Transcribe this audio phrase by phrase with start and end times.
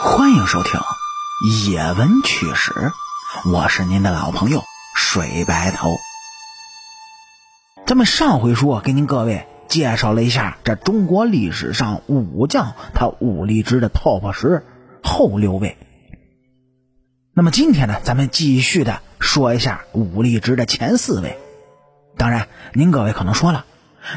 [0.00, 0.80] 欢迎收听
[1.70, 2.72] 《野闻趣史》，
[3.52, 4.62] 我是您的老朋友
[4.96, 5.90] 水白头。
[7.86, 14.66] 咱们上回书给您各位介绍了一下这中国历史上武将他武力值的 TOP 十
[15.02, 15.76] 后六位。
[17.34, 21.38] 那么今天呢，咱们继续的说一下武力值的前四位。
[22.16, 23.66] 当然，您各位可能说了。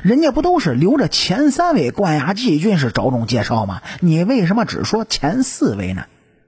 [0.03, 3.81] 人家不都是留着前三位冠亚季军是着重介绍吗？
[3.99, 6.05] 你为什么只说前四位呢？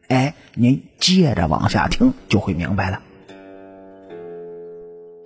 [0.07, 3.01] 哎，您接着往下听就会明白了。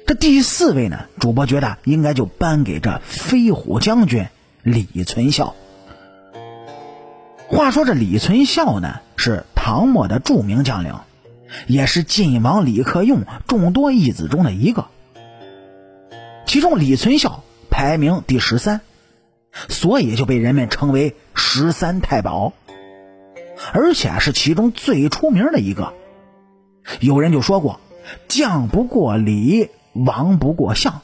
[0.05, 4.27] 这第四位呢，主播觉得应该就颁给这飞虎将军
[4.63, 5.55] 李存孝。
[7.47, 10.95] 话说这李存孝呢，是唐末的著名将领，
[11.67, 14.87] 也是晋王李克用众多义子中的一个。
[16.45, 17.43] 其中李存孝。
[17.71, 18.81] 排名第十三，
[19.69, 22.53] 所以就被人们称为十三太保，
[23.73, 25.93] 而且是其中最出名的一个。
[26.99, 27.79] 有人就说过
[28.27, 31.01] ：“将不过李，王不过项。”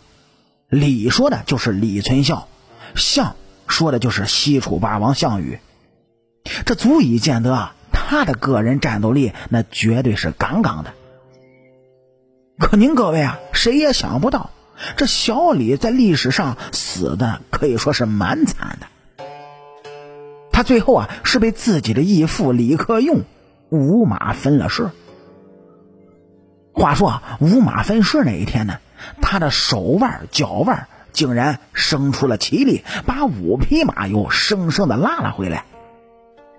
[0.70, 2.48] 李说的就是李存孝，
[2.96, 3.36] 项
[3.68, 5.60] 说的就是西楚霸王项羽。
[6.66, 10.94] 这足以见得啊，他的个人战斗力那绝对是杠杠的。
[12.60, 14.50] 可您各位啊，谁也想不到。
[14.96, 19.26] 这小李在历史上死的可以说是蛮惨的，
[20.52, 23.24] 他最后啊是被自己的义父李克用
[23.70, 24.90] 五马分了尸。
[26.74, 28.78] 话说，五马分尸那一天呢，
[29.22, 35.66] 他的手腕、脚腕竟然生出了奇力，把五匹马又生生的拉了回来，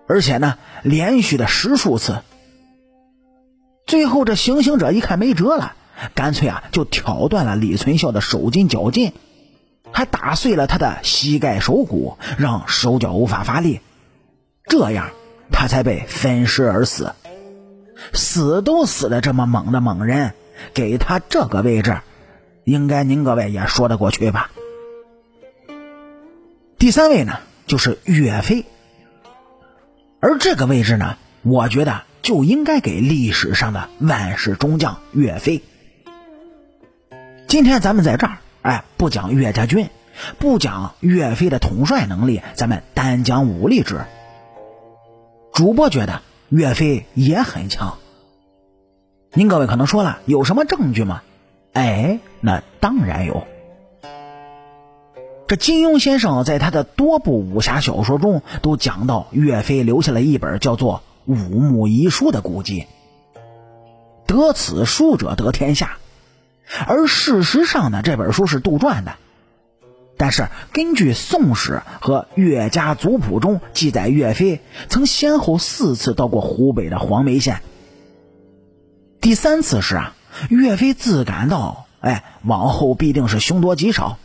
[0.09, 2.23] 而且呢，连续的十数次。
[3.87, 5.75] 最后这行刑者一看没辙了。
[6.15, 9.13] 干脆啊，就挑断了李存孝的手筋脚筋，
[9.93, 13.81] 还打碎了他的膝盖手骨，让手脚无法发力，
[14.65, 15.11] 这样
[15.51, 17.15] 他才被分尸而死。
[18.13, 20.35] 死都死的这么猛的猛人，
[20.73, 22.01] 给他这个位置，
[22.65, 24.53] 应该您各位也说得过去吧？
[26.79, 28.65] 第三位呢，就是岳飞，
[30.21, 35.61] 而这个位置呢，我觉得就应该给历史上的万世忠将岳飞。
[37.49, 39.89] 今天咱们在这儿，哎，不讲岳家军，
[40.39, 44.05] 不讲岳飞的统帅能力，咱们单讲武力值。
[45.55, 46.21] 主播觉得
[46.51, 47.97] 岳飞也很强。
[49.33, 51.23] 您各位可能说了，有什么证据吗？
[51.73, 53.47] 哎，那当然有。
[55.47, 62.85] 这金庸先生在他的多部武侠小说中都讲到，岳飞留下了一本叫做《武穆遗书》的古籍，
[64.27, 65.97] 得此书者得天下。
[66.87, 69.13] 而事实上呢，这本书是杜撰的。
[70.17, 77.61] 但是根据《宋史》和岳家族谱中记载，岳飞曾先后四次到过湖北的黄梅县。
[79.21, 80.15] 第三次时啊，
[80.51, 84.19] 岳飞自感到，哎，往后必定是凶多吉少，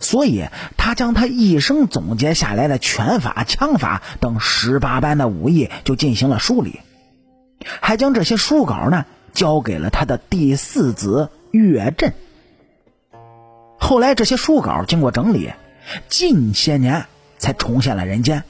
[0.00, 0.46] 所以
[0.78, 6.80] 他将他一生总结下来的拳法、枪法等十八般的武艺就进行了梳理，
[7.82, 11.28] 还将这些书稿呢交给了他的第四子。
[11.52, 12.12] 岳震。
[13.78, 15.52] 后来这些书稿经过整理，
[16.08, 17.06] 近些年
[17.38, 18.42] 才重现了人间。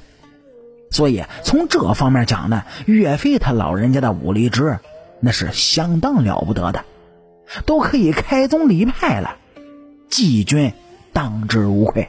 [0.90, 4.78] 所以从这方面讲呢，岳飞他老人家的武力值
[5.20, 6.84] 那是相当了不得的，
[7.66, 9.36] 都可以开宗立派了，
[10.08, 10.72] 季军
[11.12, 12.08] 当之无愧。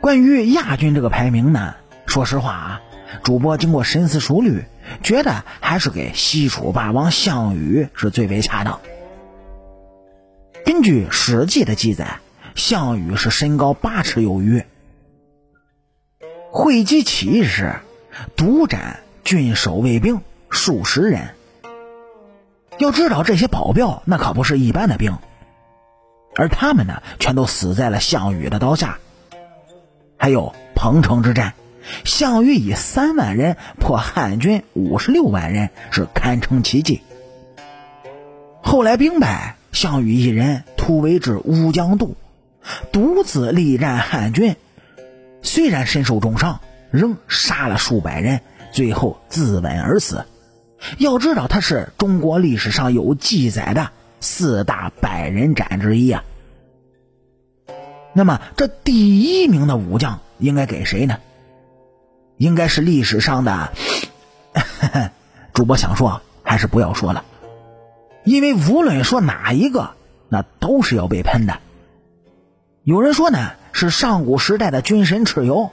[0.00, 1.74] 关于亚军这个排名呢，
[2.06, 2.80] 说实话啊，
[3.22, 4.64] 主播经过深思熟虑。
[5.02, 8.80] 觉得还是给西楚霸王项羽是最为恰当。
[10.64, 12.20] 根据《史记》的记载，
[12.54, 14.64] 项羽是身高八尺有余。
[16.50, 17.76] 会稽起义时，
[18.36, 20.20] 独斩郡守卫兵
[20.50, 21.34] 数十人。
[22.78, 25.18] 要知道，这些保镖那可不是一般的兵，
[26.36, 28.98] 而他们呢，全都死在了项羽的刀下。
[30.16, 31.54] 还有彭城之战。
[32.04, 37.00] 项羽以三万人破汉军五十六万人，是堪称奇迹。
[38.62, 42.16] 后来兵败，项羽一人突围至乌江渡，
[42.92, 44.56] 独自力战汉军，
[45.42, 48.40] 虽然身受重伤，仍杀了数百人，
[48.72, 50.24] 最后自刎而死。
[50.98, 53.90] 要知道，他是中国历史上有记载的
[54.20, 56.24] 四大百人斩之一啊。
[58.14, 61.18] 那么，这第一名的武将应该给谁呢？
[62.42, 63.72] 应该是历史上的，
[65.54, 67.24] 主播想说还是不要说了，
[68.24, 69.92] 因为无论说哪一个，
[70.28, 71.60] 那都是要被喷的。
[72.82, 75.70] 有人说呢是上古时代的军神蚩尤，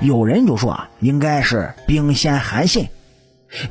[0.00, 2.88] 有人就说啊，应该是兵仙韩信，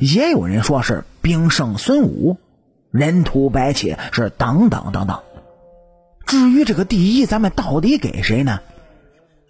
[0.00, 2.38] 也有人说是兵圣孙武，
[2.90, 5.20] 人屠白起是等等等等。
[6.24, 8.60] 至于这个第一，咱们到底给谁呢？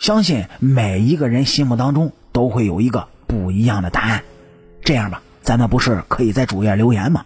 [0.00, 4.24] 相信每一个人心目当中都会有一个不一样的答案。
[4.82, 7.24] 这样吧，咱们不是可以在主页留言吗？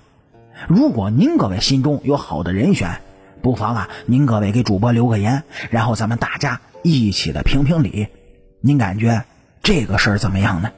[0.69, 3.01] 如果您各位心中有好的人选，
[3.43, 8.09] 不妨啊，您各位给主播留个言，然后咱们大家一起的评评理。
[8.61, 9.25] 您感觉
[9.63, 10.71] 这个事儿怎么样呢？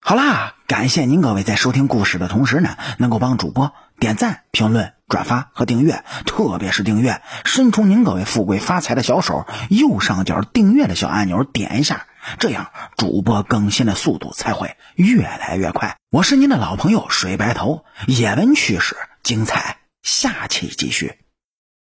[0.00, 12.06] 好啦，感谢您各位在收听故事的同时呢，能够帮主播点赞、评论、转发和订阅，特别是订阅，伸出您各位富贵发财的小手，右上角订阅的小按钮点一下，
[12.38, 15.96] 这样主播更新的速度才会越来越快。
[16.10, 21.25] 我是您的老朋友水白头，野闻趣事精彩，下期继续。